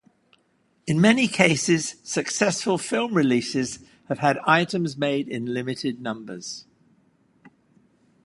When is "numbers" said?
6.01-6.65